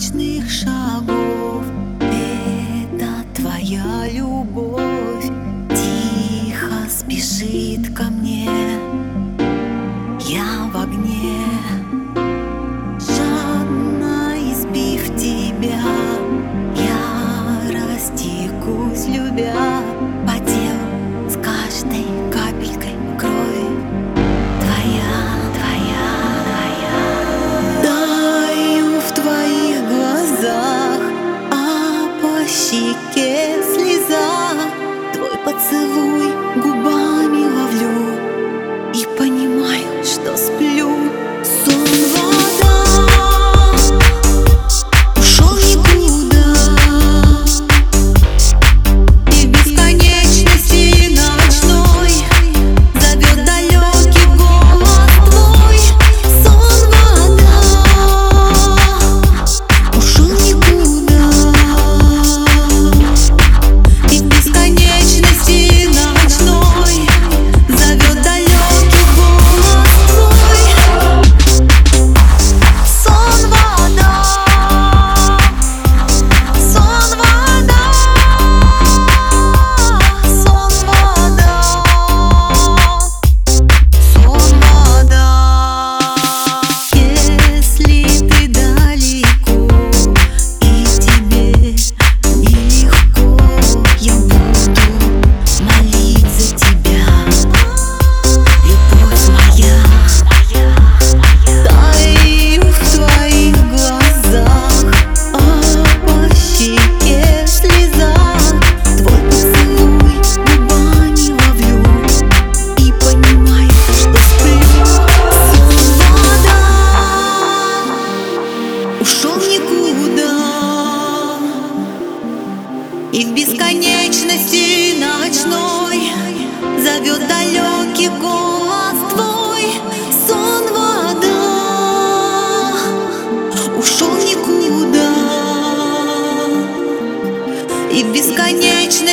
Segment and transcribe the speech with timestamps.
[0.00, 1.62] ночных шагов.
[2.00, 5.26] Это твоя любовь.
[5.68, 8.48] Тихо спешит ко мне.
[10.20, 11.49] Я в огне.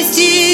[0.08, 0.47] вместе